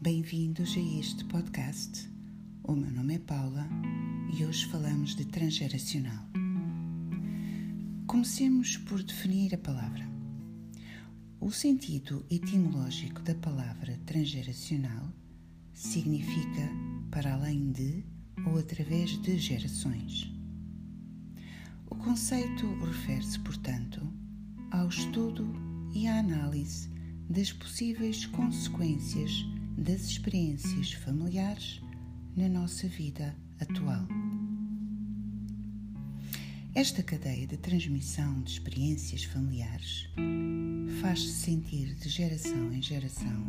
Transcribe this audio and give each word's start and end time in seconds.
Bem-vindos 0.00 0.76
a 0.76 1.00
este 1.00 1.24
podcast. 1.24 2.08
O 2.62 2.72
meu 2.76 2.88
nome 2.88 3.16
é 3.16 3.18
Paula 3.18 3.68
e 4.32 4.44
hoje 4.44 4.64
falamos 4.66 5.16
de 5.16 5.24
transgeracional. 5.24 6.24
Comecemos 8.06 8.76
por 8.76 9.02
definir 9.02 9.56
a 9.56 9.58
palavra. 9.58 10.08
O 11.40 11.50
sentido 11.50 12.24
etimológico 12.30 13.20
da 13.22 13.34
palavra 13.34 13.98
transgeracional 14.06 15.12
significa 15.74 16.70
para 17.10 17.34
além 17.34 17.72
de 17.72 18.04
ou 18.46 18.56
através 18.56 19.20
de 19.20 19.36
gerações. 19.36 20.32
O 21.90 21.96
conceito 21.96 22.72
refere-se, 22.84 23.40
portanto, 23.40 24.00
ao 24.70 24.88
estudo 24.88 25.44
e 25.92 26.06
à 26.06 26.20
análise 26.20 26.88
das 27.28 27.52
possíveis 27.52 28.26
consequências 28.26 29.57
das 29.78 30.02
experiências 30.02 30.92
familiares 30.92 31.80
na 32.36 32.48
nossa 32.48 32.88
vida 32.88 33.34
atual. 33.60 34.06
Esta 36.74 37.00
cadeia 37.00 37.46
de 37.46 37.56
transmissão 37.56 38.42
de 38.42 38.50
experiências 38.50 39.22
familiares 39.24 40.08
faz-se 41.00 41.32
sentir 41.32 41.94
de 41.94 42.08
geração 42.08 42.72
em 42.72 42.82
geração 42.82 43.46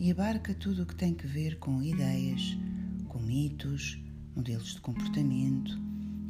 e 0.00 0.10
abarca 0.10 0.52
tudo 0.52 0.82
o 0.82 0.86
que 0.86 0.96
tem 0.96 1.14
que 1.14 1.28
ver 1.28 1.58
com 1.60 1.80
ideias, 1.80 2.58
com 3.06 3.20
mitos, 3.20 4.00
modelos 4.34 4.74
de 4.74 4.80
comportamento, 4.80 5.78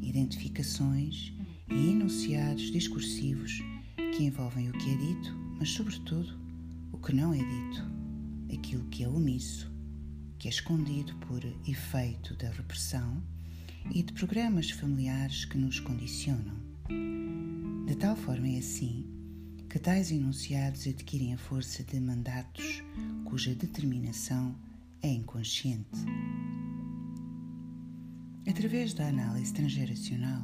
identificações 0.03 1.33
e 1.71 1.89
enunciados 1.89 2.71
discursivos 2.71 3.63
que 3.97 4.25
envolvem 4.25 4.69
o 4.69 4.73
que 4.73 4.91
é 4.91 4.97
dito, 4.97 5.35
mas, 5.59 5.71
sobretudo, 5.71 6.39
o 6.93 6.99
que 6.99 7.15
não 7.15 7.33
é 7.33 7.39
dito 7.39 7.96
aquilo 8.53 8.85
que 8.89 9.05
é 9.05 9.09
omisso, 9.09 9.71
que 10.39 10.49
é 10.49 10.51
escondido 10.51 11.15
por 11.17 11.45
efeito 11.67 12.35
da 12.37 12.51
repressão 12.51 13.23
e 13.91 14.03
de 14.03 14.13
programas 14.13 14.71
familiares 14.71 15.45
que 15.45 15.59
nos 15.59 15.81
condicionam. 15.81 16.57
De 17.87 17.95
tal 17.97 18.17
forma 18.17 18.49
é 18.49 18.59
assim 18.59 19.07
que 19.69 19.79
tais 19.79 20.11
enunciados 20.11 20.87
adquirem 20.87 21.35
a 21.35 21.39
força 21.39 21.83
de 21.83 22.01
mandatos 22.01 22.83
cuja 23.25 23.55
determinação 23.55 24.57
é 25.03 25.09
inconsciente. 25.13 25.99
Através 28.49 28.95
da 28.95 29.09
análise 29.09 29.53
transgeracional, 29.53 30.43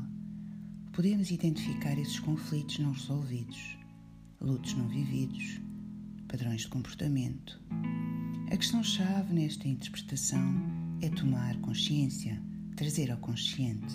podemos 0.92 1.30
identificar 1.30 1.96
esses 1.98 2.20
conflitos 2.20 2.78
não 2.78 2.92
resolvidos, 2.92 3.78
lutos 4.40 4.74
não 4.74 4.88
vividos, 4.88 5.60
padrões 6.32 6.62
de 6.62 6.68
comportamento. 6.68 7.60
A 8.50 8.56
questão-chave 8.56 9.34
nesta 9.34 9.68
interpretação 9.68 10.40
é 11.02 11.10
tomar 11.10 11.54
consciência, 11.58 12.42
trazer 12.74 13.10
ao 13.10 13.18
consciente 13.18 13.94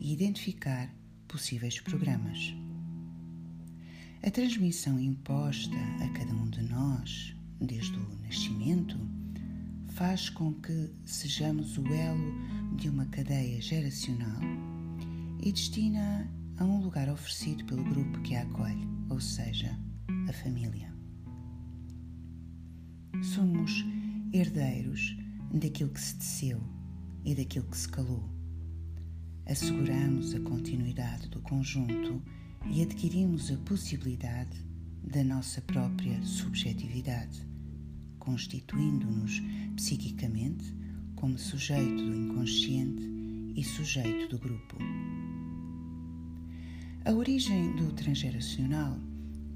e 0.00 0.14
identificar 0.14 0.90
possíveis 1.28 1.78
programas. 1.78 2.54
A 4.22 4.30
transmissão 4.30 4.98
imposta 4.98 5.76
a 6.02 6.08
cada 6.18 6.32
um 6.32 6.48
de 6.48 6.62
nós, 6.62 7.36
desde 7.60 7.94
o 7.94 8.18
nascimento, 8.22 8.98
faz 9.88 10.30
com 10.30 10.54
que 10.54 10.90
sejamos 11.04 11.76
o 11.76 11.86
elo 11.86 12.76
de 12.76 12.88
uma 12.88 13.04
cadeia 13.06 13.60
geracional 13.60 14.40
e 15.42 15.52
destina 15.52 16.26
a 16.56 16.64
um 16.64 16.80
lugar 16.80 17.10
oferecido 17.10 17.66
pelo 17.66 17.84
grupo 17.84 18.18
que 18.22 18.34
a 18.34 18.42
acolhe, 18.44 18.88
ou 19.10 19.20
seja, 19.20 19.78
a 20.26 20.32
família. 20.32 20.95
Somos 23.22 23.84
herdeiros 24.32 25.16
daquilo 25.52 25.90
que 25.90 26.00
se 26.00 26.16
teceu 26.16 26.62
e 27.24 27.34
daquilo 27.34 27.66
que 27.66 27.76
se 27.76 27.88
calou. 27.88 28.28
Asseguramos 29.46 30.34
a 30.34 30.40
continuidade 30.40 31.28
do 31.28 31.40
conjunto 31.40 32.22
e 32.70 32.82
adquirimos 32.82 33.50
a 33.50 33.56
possibilidade 33.58 34.64
da 35.02 35.22
nossa 35.22 35.60
própria 35.62 36.20
subjetividade, 36.22 37.46
constituindo-nos 38.18 39.40
psiquicamente 39.76 40.74
como 41.14 41.38
sujeito 41.38 41.96
do 41.96 42.14
inconsciente 42.14 43.08
e 43.54 43.64
sujeito 43.64 44.28
do 44.28 44.38
grupo. 44.38 44.76
A 47.04 47.12
origem 47.12 47.76
do 47.76 47.92
transgeracional 47.92 48.98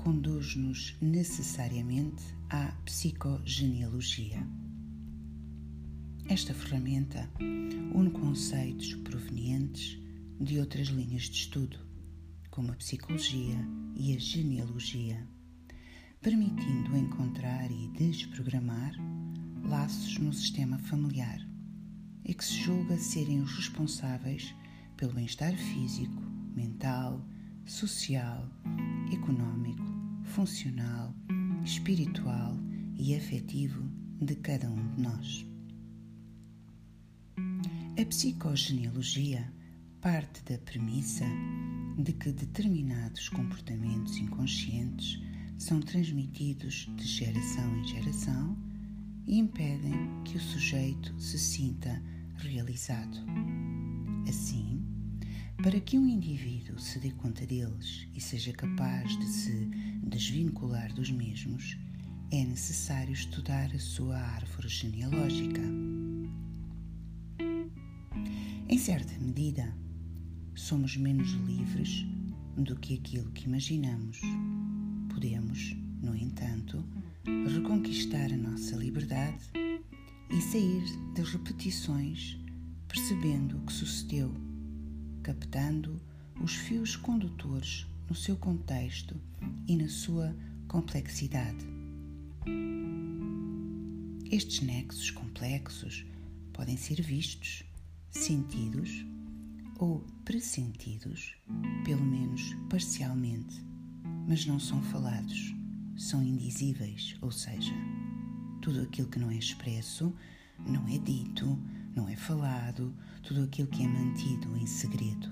conduz-nos 0.03 0.97
necessariamente 0.99 2.25
à 2.49 2.72
psicogenealogia. 2.87 4.43
Esta 6.27 6.55
ferramenta 6.55 7.31
une 7.94 8.09
conceitos 8.09 8.94
provenientes 8.94 9.99
de 10.41 10.59
outras 10.59 10.88
linhas 10.88 11.25
de 11.25 11.37
estudo, 11.37 11.78
como 12.50 12.72
a 12.72 12.77
psicologia 12.77 13.59
e 13.94 14.16
a 14.16 14.19
genealogia, 14.19 15.28
permitindo 16.22 16.97
encontrar 16.97 17.71
e 17.71 17.88
desprogramar 17.88 18.94
laços 19.69 20.17
no 20.17 20.32
sistema 20.32 20.78
familiar 20.78 21.47
e 22.25 22.32
que 22.32 22.44
se 22.44 22.55
julga 22.55 22.97
serem 22.97 23.43
os 23.43 23.55
responsáveis 23.55 24.55
pelo 24.97 25.12
bem-estar 25.12 25.55
físico, 25.55 26.22
mental, 26.56 27.22
social, 27.67 28.49
económico, 29.12 29.89
funcional, 30.30 31.14
espiritual 31.64 32.56
e 32.96 33.16
afetivo 33.16 33.82
de 34.20 34.36
cada 34.36 34.70
um 34.70 34.94
de 34.94 35.02
nós. 35.02 35.46
A 38.00 38.04
psicogenealogia 38.06 39.52
parte 40.00 40.42
da 40.44 40.56
premissa 40.58 41.24
de 41.98 42.12
que 42.12 42.32
determinados 42.32 43.28
comportamentos 43.28 44.16
inconscientes 44.16 45.20
são 45.58 45.80
transmitidos 45.80 46.88
de 46.96 47.04
geração 47.04 47.76
em 47.76 47.84
geração 47.84 48.56
e 49.26 49.38
impedem 49.38 50.22
que 50.24 50.36
o 50.36 50.40
sujeito 50.40 51.12
se 51.20 51.38
sinta 51.38 52.00
realizado. 52.36 53.19
Assim, 54.28 54.50
para 55.62 55.78
que 55.78 55.98
um 55.98 56.06
indivíduo 56.06 56.78
se 56.78 56.98
dê 56.98 57.10
conta 57.10 57.44
deles 57.44 58.06
e 58.15 58.21
seja 58.21 58.50
capaz 58.53 59.19
de 59.19 59.26
se 59.26 59.71
desvincular 60.03 60.93
dos 60.94 61.10
mesmos, 61.10 61.76
é 62.32 62.44
necessário 62.44 63.12
estudar 63.12 63.70
a 63.75 63.78
sua 63.78 64.16
árvore 64.16 64.69
genealógica. 64.69 65.60
Em 68.69 68.78
certa 68.78 69.12
medida, 69.19 69.76
somos 70.54 70.97
menos 70.97 71.31
livres 71.47 72.06
do 72.56 72.76
que 72.76 72.94
aquilo 72.94 73.31
que 73.32 73.47
imaginamos. 73.47 74.19
Podemos, 75.12 75.76
no 76.00 76.16
entanto, 76.16 76.82
reconquistar 77.53 78.32
a 78.32 78.37
nossa 78.37 78.76
liberdade 78.76 79.44
e 80.31 80.41
sair 80.41 80.84
das 81.15 81.28
repetições, 81.31 82.38
percebendo 82.88 83.59
o 83.59 83.66
que 83.66 83.72
sucedeu 83.72 84.50
captando 85.22 86.00
os 86.41 86.54
fios 86.54 86.97
condutores 86.97 87.86
no 88.08 88.14
seu 88.14 88.36
contexto 88.36 89.14
e 89.66 89.76
na 89.76 89.88
sua 89.88 90.34
complexidade. 90.66 91.66
Estes 94.31 94.60
nexos 94.60 95.10
complexos 95.10 96.04
podem 96.53 96.76
ser 96.76 97.00
vistos, 97.03 97.64
sentidos 98.10 99.04
ou 99.78 100.04
pressentidos, 100.25 101.34
pelo 101.84 102.04
menos 102.04 102.55
parcialmente, 102.69 103.61
mas 104.28 104.46
não 104.46 104.61
são 104.61 104.81
falados, 104.82 105.55
são 105.96 106.22
indizíveis, 106.22 107.17
ou 107.20 107.31
seja, 107.32 107.72
tudo 108.61 108.82
aquilo 108.82 109.08
que 109.08 109.19
não 109.19 109.31
é 109.31 109.37
expresso, 109.37 110.14
não 110.58 110.87
é 110.87 110.99
dito, 110.99 111.58
não 111.94 112.08
é 112.08 112.16
falado, 112.16 112.94
tudo 113.22 113.42
aquilo 113.42 113.69
que 113.69 113.82
é 113.82 113.88
mantido 113.88 114.56
em 114.56 114.66
segredo. 114.66 115.28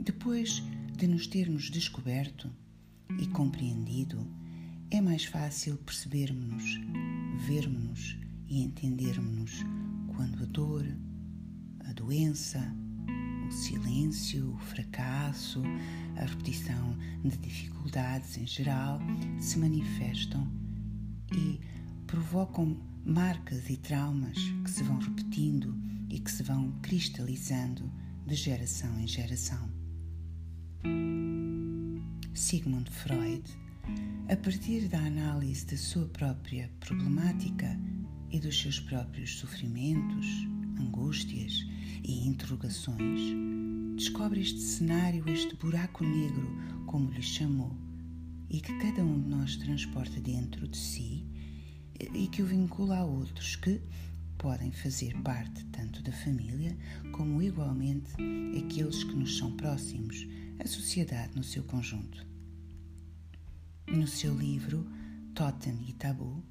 Depois 0.00 0.62
de 0.96 1.06
nos 1.06 1.26
termos 1.26 1.70
descoberto 1.70 2.50
e 3.18 3.26
compreendido, 3.26 4.26
é 4.90 5.00
mais 5.00 5.24
fácil 5.24 5.76
percebermos-nos, 5.78 6.80
vermos-nos 7.46 8.16
e 8.48 8.62
entendermos-nos 8.62 9.64
quando 10.14 10.42
a 10.42 10.46
dor, 10.46 10.86
a 11.80 11.92
doença, 11.92 12.72
o 13.46 13.50
silêncio, 13.52 14.54
o 14.54 14.58
fracasso, 14.58 15.62
a 16.16 16.24
repetição 16.24 16.96
de 17.24 17.36
dificuldades 17.36 18.38
em 18.38 18.46
geral 18.46 19.00
se 19.40 19.58
manifestam 19.58 20.50
e 21.32 21.60
provocam 22.06 22.76
marcas 23.04 23.68
e 23.68 23.76
traumas 23.76 24.38
que 24.64 24.70
se 24.70 24.82
vão 24.82 24.98
repetindo 24.98 25.76
e 26.08 26.18
que 26.18 26.30
se 26.30 26.42
vão 26.42 26.72
cristalizando 26.82 27.90
de 28.26 28.34
geração 28.34 28.98
em 28.98 29.06
geração. 29.06 29.70
Sigmund 32.34 32.90
Freud 32.90 33.42
a 34.28 34.36
partir 34.36 34.88
da 34.88 34.98
análise 34.98 35.64
da 35.66 35.76
sua 35.76 36.06
própria 36.06 36.68
problemática 36.80 37.78
e 38.30 38.40
dos 38.40 38.60
seus 38.60 38.80
próprios 38.80 39.38
sofrimentos, 39.38 40.26
angústias 40.80 41.64
e 42.02 42.26
interrogações, 42.26 43.20
descobre 43.94 44.40
este 44.40 44.60
cenário, 44.60 45.28
este 45.28 45.54
buraco 45.54 46.04
negro, 46.04 46.48
como 46.86 47.10
lhe 47.10 47.22
chamou, 47.22 47.72
e 48.50 48.60
que 48.60 48.76
cada 48.78 49.04
um 49.04 49.20
de 49.20 49.28
nós 49.28 49.56
transporta 49.56 50.20
dentro 50.20 50.66
de 50.66 50.76
si 50.76 51.24
e 52.14 52.26
que 52.28 52.42
o 52.42 52.46
vincula 52.46 52.98
a 52.98 53.04
outros 53.04 53.56
que 53.56 53.80
podem 54.38 54.70
fazer 54.70 55.14
parte 55.22 55.64
tanto 55.66 56.02
da 56.02 56.12
família 56.12 56.76
como 57.12 57.42
igualmente 57.42 58.12
aqueles 58.56 59.02
que 59.04 59.14
nos 59.14 59.38
são 59.38 59.56
próximos, 59.56 60.26
a 60.58 60.66
sociedade 60.66 61.34
no 61.34 61.42
seu 61.42 61.62
conjunto. 61.64 62.26
No 63.88 64.06
seu 64.06 64.36
livro 64.36 64.86
Totem 65.34 65.78
e 65.88 65.92
Tabu, 65.94 66.44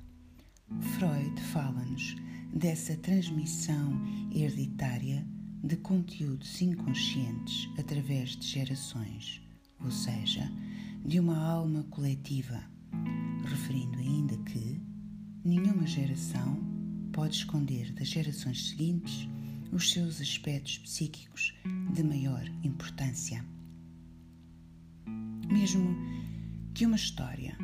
Freud 0.97 1.39
fala-nos 1.51 2.15
dessa 2.53 2.95
transmissão 2.97 4.01
hereditária 4.33 5.25
de 5.63 5.75
conteúdos 5.77 6.61
inconscientes 6.61 7.69
através 7.77 8.35
de 8.35 8.47
gerações, 8.47 9.41
ou 9.79 9.91
seja, 9.91 10.49
de 11.03 11.19
uma 11.19 11.37
alma 11.37 11.83
coletiva, 11.89 12.63
referindo 13.43 13.97
ainda 13.99 14.37
que 14.37 14.81
nenhuma 15.45 15.85
geração 15.85 16.57
pode 17.13 17.35
esconder 17.35 17.93
das 17.93 18.07
gerações 18.07 18.69
seguintes 18.69 19.29
os 19.71 19.91
seus 19.91 20.19
aspectos 20.19 20.79
psíquicos 20.79 21.53
de 21.93 22.01
maior 22.01 22.43
importância. 22.63 23.45
Mesmo 25.47 25.95
que 26.73 26.83
uma 26.85 26.95
história, 26.95 27.55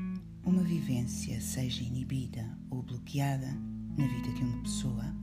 uma 0.46 0.62
vivência 0.62 1.42
seja 1.42 1.84
inibida 1.84 2.56
ou 2.70 2.84
bloqueada 2.84 3.52
na 3.98 4.06
vida 4.06 4.32
de 4.32 4.44
uma 4.44 4.62
pessoa, 4.62 5.16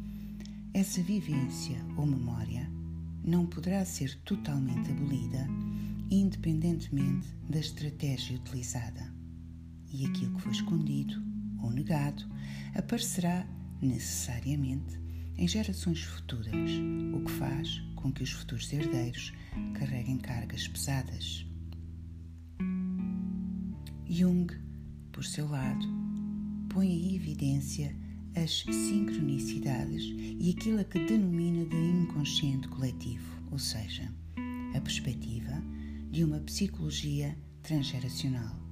essa 0.74 1.00
vivência 1.00 1.78
ou 1.96 2.06
memória 2.06 2.68
não 3.22 3.46
poderá 3.46 3.84
ser 3.84 4.16
totalmente 4.24 4.90
abolida, 4.90 5.46
independentemente 6.10 7.28
da 7.48 7.60
estratégia 7.60 8.36
utilizada. 8.36 9.14
E 9.92 10.04
aquilo 10.06 10.34
que 10.34 10.42
foi 10.42 10.52
escondido 10.52 11.27
ou 11.62 11.70
negado 11.70 12.24
aparecerá 12.74 13.46
necessariamente 13.80 15.00
em 15.36 15.46
gerações 15.46 16.02
futuras, 16.02 16.70
o 17.14 17.24
que 17.24 17.30
faz 17.32 17.80
com 17.94 18.12
que 18.12 18.22
os 18.22 18.30
futuros 18.30 18.72
herdeiros 18.72 19.32
carreguem 19.74 20.18
cargas 20.18 20.66
pesadas. 20.66 21.46
Jung, 24.08 24.52
por 25.12 25.24
seu 25.24 25.48
lado, 25.48 25.86
põe 26.68 26.88
em 26.88 27.14
evidência 27.14 27.94
as 28.34 28.60
sincronicidades 28.62 30.04
e 30.40 30.54
aquilo 30.56 30.80
a 30.80 30.84
que 30.84 31.04
denomina 31.06 31.64
de 31.66 31.76
inconsciente 31.76 32.68
coletivo, 32.68 33.42
ou 33.50 33.58
seja, 33.58 34.12
a 34.74 34.80
perspectiva 34.80 35.62
de 36.10 36.24
uma 36.24 36.40
psicologia 36.40 37.36
transgeracional. 37.62 38.67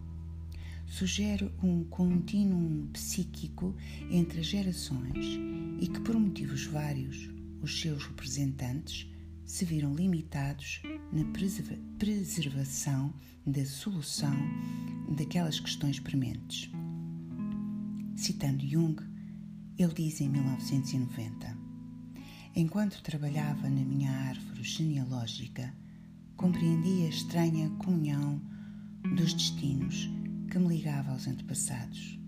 Sugere 0.87 1.53
um 1.62 1.85
contínuo 1.85 2.87
psíquico 2.93 3.75
entre 4.09 4.41
as 4.41 4.47
gerações 4.47 5.27
e 5.81 5.88
que, 5.88 6.00
por 6.00 6.19
motivos 6.19 6.65
vários, 6.65 7.29
os 7.61 7.81
seus 7.81 8.06
representantes 8.06 9.11
se 9.44 9.65
viram 9.65 9.94
limitados 9.94 10.81
na 11.12 11.25
preservação 11.99 13.12
da 13.44 13.65
solução 13.65 14.35
daquelas 15.17 15.61
questões 15.61 15.99
prementes. 15.99 16.71
Citando 18.15 18.67
Jung, 18.67 18.97
ele 19.77 19.93
diz 19.93 20.21
em 20.21 20.29
1990: 20.29 21.59
Enquanto 22.55 23.03
trabalhava 23.03 23.69
na 23.69 23.85
minha 23.85 24.11
árvore 24.11 24.62
genealógica, 24.62 25.75
compreendi 26.37 27.05
a 27.05 27.09
estranha 27.09 27.69
comunhão 27.79 28.41
dos 29.17 29.35
destinos 29.35 30.15
que 30.50 30.58
me 30.58 30.69
ligava 30.69 31.12
aos 31.12 31.26
antepassados. 31.26 32.19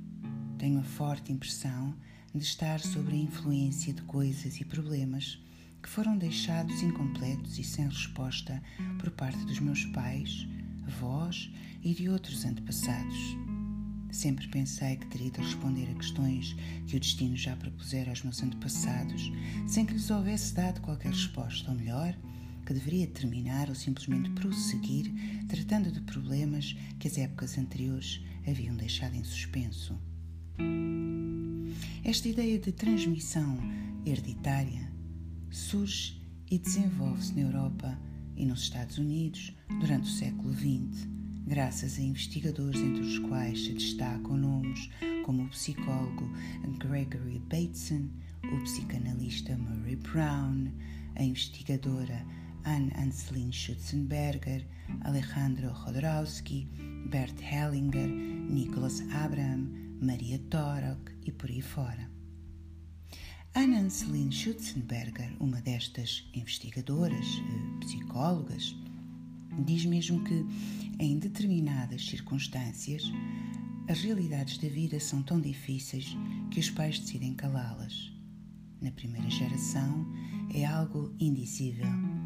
Tenho 0.58 0.80
a 0.80 0.84
forte 0.84 1.32
impressão 1.32 1.94
de 2.34 2.42
estar 2.42 2.80
sob 2.80 3.12
a 3.12 3.16
influência 3.16 3.92
de 3.92 4.02
coisas 4.02 4.60
e 4.60 4.64
problemas 4.64 5.40
que 5.82 5.88
foram 5.88 6.18
deixados 6.18 6.82
incompletos 6.82 7.58
e 7.58 7.64
sem 7.64 7.86
resposta 7.86 8.62
por 8.98 9.10
parte 9.12 9.38
dos 9.44 9.60
meus 9.60 9.84
pais, 9.86 10.46
avós 10.86 11.50
e 11.82 11.94
de 11.94 12.08
outros 12.08 12.44
antepassados. 12.44 13.16
Sempre 14.10 14.48
pensei 14.48 14.96
que 14.96 15.06
teria 15.06 15.30
de 15.30 15.40
responder 15.40 15.88
a 15.90 15.94
questões 15.94 16.56
que 16.86 16.96
o 16.96 17.00
destino 17.00 17.36
já 17.36 17.54
propusera 17.56 18.10
aos 18.10 18.22
meus 18.22 18.42
antepassados, 18.42 19.30
sem 19.66 19.86
que 19.86 19.92
lhes 19.92 20.10
houvesse 20.10 20.54
dado 20.54 20.80
qualquer 20.80 21.12
resposta, 21.12 21.70
ou 21.70 21.76
melhor, 21.76 22.14
que 22.68 22.74
deveria 22.74 23.06
terminar 23.06 23.70
ou 23.70 23.74
simplesmente 23.74 24.28
prosseguir 24.32 25.10
tratando 25.48 25.90
de 25.90 26.02
problemas 26.02 26.76
que 26.98 27.08
as 27.08 27.16
épocas 27.16 27.56
anteriores 27.56 28.20
haviam 28.46 28.76
deixado 28.76 29.14
em 29.14 29.24
suspenso. 29.24 29.98
Esta 32.04 32.28
ideia 32.28 32.58
de 32.58 32.70
transmissão 32.70 33.56
hereditária 34.04 34.92
surge 35.50 36.20
e 36.50 36.58
desenvolve-se 36.58 37.32
na 37.36 37.40
Europa 37.40 37.98
e 38.36 38.44
nos 38.44 38.64
Estados 38.64 38.98
Unidos 38.98 39.56
durante 39.80 40.10
o 40.10 40.12
século 40.12 40.52
XX, 40.52 41.08
graças 41.46 41.98
a 41.98 42.02
investigadores 42.02 42.82
entre 42.82 43.00
os 43.00 43.18
quais 43.20 43.64
se 43.64 43.72
destacam 43.72 44.36
nomes 44.36 44.90
como 45.24 45.44
o 45.44 45.48
psicólogo 45.48 46.30
Gregory 46.78 47.38
Bateson, 47.48 48.10
o 48.44 48.62
psicanalista 48.64 49.56
Murray 49.56 49.96
Brown, 49.96 50.70
a 51.16 51.22
investigadora 51.22 52.26
Anne 52.68 52.92
Anselin 52.98 53.50
Schutzenberger, 53.50 54.62
Alejandro 55.00 55.72
Jodorowsky, 55.72 56.68
Bert 57.08 57.40
Hellinger, 57.40 58.06
Nicholas 58.06 59.00
Abraham, 59.10 59.70
Maria 60.02 60.38
Torok 60.50 61.10
e 61.24 61.32
por 61.32 61.48
aí 61.48 61.62
fora. 61.62 62.10
Anna 63.54 63.88
Celine 63.88 64.30
Schutzenberger, 64.30 65.34
uma 65.40 65.62
destas 65.62 66.28
investigadoras, 66.34 67.26
eh, 67.26 67.80
psicólogas, 67.80 68.76
diz 69.64 69.86
mesmo 69.86 70.22
que, 70.24 70.44
em 71.00 71.18
determinadas 71.18 72.04
circunstâncias, 72.04 73.02
as 73.88 74.02
realidades 74.02 74.58
da 74.58 74.68
vida 74.68 75.00
são 75.00 75.22
tão 75.22 75.40
difíceis 75.40 76.14
que 76.50 76.60
os 76.60 76.68
pais 76.68 76.98
decidem 76.98 77.32
calá-las. 77.32 78.12
Na 78.78 78.90
primeira 78.90 79.30
geração, 79.30 80.06
é 80.52 80.66
algo 80.66 81.14
indizível. 81.18 82.17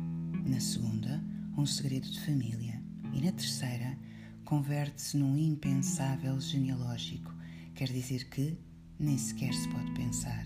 Na 0.44 0.58
segunda, 0.58 1.22
um 1.56 1.64
segredo 1.64 2.10
de 2.10 2.20
família. 2.20 2.82
E 3.12 3.20
na 3.20 3.30
terceira, 3.30 3.96
converte-se 4.44 5.16
num 5.16 5.38
impensável 5.38 6.40
genealógico. 6.40 7.32
Quer 7.74 7.88
dizer 7.88 8.28
que 8.28 8.58
nem 8.98 9.16
sequer 9.16 9.54
se 9.54 9.68
pode 9.68 9.90
pensar. 9.92 10.44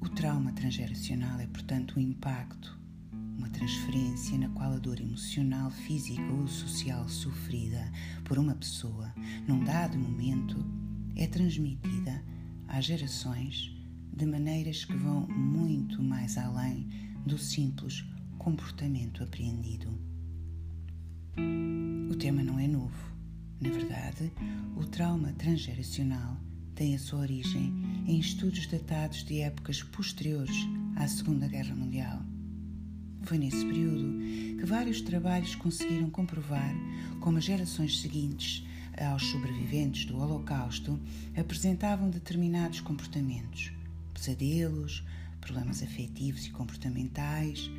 O 0.00 0.08
trauma 0.08 0.52
transgeracional 0.52 1.38
é, 1.38 1.46
portanto, 1.48 1.98
um 1.98 2.00
impacto, 2.00 2.78
uma 3.36 3.50
transferência 3.50 4.38
na 4.38 4.48
qual 4.48 4.72
a 4.72 4.78
dor 4.78 5.00
emocional, 5.00 5.70
física 5.70 6.32
ou 6.32 6.48
social 6.48 7.06
sofrida 7.08 7.92
por 8.24 8.38
uma 8.38 8.54
pessoa 8.54 9.14
num 9.46 9.62
dado 9.62 9.98
momento 9.98 10.64
é 11.14 11.26
transmitida 11.26 12.24
às 12.66 12.86
gerações 12.86 13.70
de 14.12 14.24
maneiras 14.24 14.84
que 14.84 14.96
vão 14.96 15.26
muito 15.28 16.02
mais 16.02 16.38
além 16.38 16.88
do 17.26 17.36
simples 17.36 18.04
comportamento 18.40 19.22
apreendido. 19.22 19.86
O 22.10 22.16
tema 22.16 22.42
não 22.42 22.58
é 22.58 22.66
novo. 22.66 23.12
Na 23.60 23.68
verdade, 23.68 24.32
o 24.74 24.84
trauma 24.86 25.30
transgeracional 25.34 26.38
tem 26.74 26.94
a 26.94 26.98
sua 26.98 27.20
origem 27.20 27.70
em 28.06 28.18
estudos 28.18 28.66
datados 28.66 29.24
de 29.24 29.40
épocas 29.40 29.82
posteriores 29.82 30.56
à 30.96 31.06
Segunda 31.06 31.46
Guerra 31.46 31.74
Mundial. 31.74 32.22
Foi 33.24 33.36
nesse 33.36 33.62
período 33.66 34.18
que 34.58 34.64
vários 34.64 35.02
trabalhos 35.02 35.54
conseguiram 35.54 36.08
comprovar 36.08 36.74
como 37.20 37.36
as 37.36 37.44
gerações 37.44 38.00
seguintes 38.00 38.64
aos 38.98 39.26
sobreviventes 39.26 40.06
do 40.06 40.16
Holocausto 40.16 40.98
apresentavam 41.36 42.08
determinados 42.08 42.80
comportamentos, 42.80 43.70
pesadelos, 44.14 45.04
problemas 45.42 45.82
afetivos 45.82 46.46
e 46.46 46.50
comportamentais, 46.50 47.70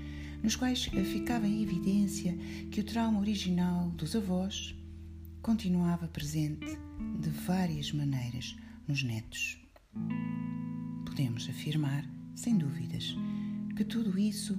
nos 0.42 0.56
quais 0.56 0.86
ficava 0.86 1.48
em 1.48 1.62
evidência 1.62 2.36
que 2.72 2.82
o 2.82 2.84
trauma 2.84 3.20
original 3.20 3.90
dos 3.92 4.16
avós 4.16 4.76
continuava 5.42 6.08
presente 6.08 6.78
de 7.20 7.30
várias 7.30 7.92
maneiras 7.92 8.56
nos 8.88 9.04
netos. 9.04 9.60
Podemos 11.06 11.50
afirmar, 11.50 12.06
sem 12.36 12.58
dúvidas, 12.58 13.16
que 13.76 13.84
tudo 13.84 14.18
isso 14.18 14.58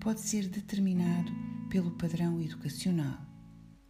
pode 0.00 0.20
ser 0.20 0.48
determinado 0.48 1.32
pelo 1.68 1.92
padrão 1.92 2.40
educacional, 2.40 3.18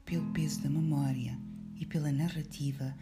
pelo 0.05 0.31
peso 0.33 0.63
da 0.63 0.71
memória 0.71 1.39
e 1.77 1.85
pela 1.85 2.13
narrativa, 2.13 2.95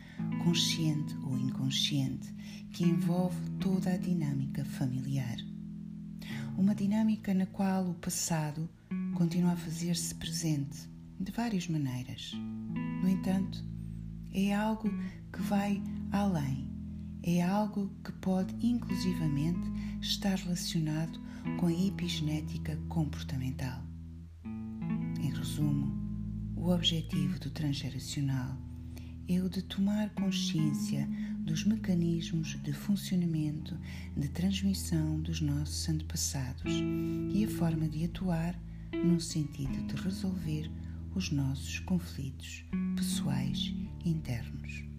consciente 0.45 1.15
ou 1.25 1.37
inconsciente, 1.37 2.33
que 2.73 2.85
envolve 2.85 3.39
toda 3.61 3.93
a 3.93 3.97
dinâmica 3.97 4.65
familiar. 4.65 5.37
Uma 6.57 6.75
dinâmica 6.75 7.35
na 7.35 7.47
qual 7.47 7.91
o 7.91 7.95
passado 7.95 8.69
continua 9.15 9.53
a 9.53 9.57
fazer-se 9.57 10.15
presente 10.15 10.89
de 11.19 11.33
várias 11.33 11.67
maneiras. 11.67 12.33
No 13.03 13.09
entanto, 13.09 13.65
é 14.33 14.55
algo 14.55 14.91
que 15.33 15.41
vai 15.43 15.83
além, 16.11 16.69
é 17.23 17.43
algo 17.43 17.91
que 18.05 18.13
pode 18.13 18.55
inclusivamente 18.65 19.61
estar 20.01 20.37
relacionado 20.37 21.21
com 21.59 21.67
a 21.67 21.73
epigenética 21.73 22.77
comportamental. 22.89 23.83
Em 25.21 25.31
resumo, 25.31 25.93
o 26.57 26.71
objetivo 26.71 27.39
do 27.41 27.51
transgeracional 27.51 28.57
é 29.29 29.41
o 29.41 29.49
de 29.49 29.63
tomar 29.63 30.11
consciência 30.11 31.09
dos 31.41 31.65
mecanismos 31.65 32.61
de 32.63 32.73
funcionamento 32.73 33.77
de 34.17 34.29
transmissão 34.29 35.21
dos 35.21 35.41
nossos 35.41 35.89
antepassados 35.89 36.73
e 37.33 37.45
a 37.45 37.49
forma 37.49 37.89
de 37.89 38.05
atuar 38.05 38.59
no 38.93 39.21
sentido 39.21 39.87
de 39.87 39.95
resolver 40.03 40.71
os 41.15 41.31
nossos 41.31 41.79
conflitos 41.81 42.65
pessoais 42.97 43.75
internos. 44.05 44.92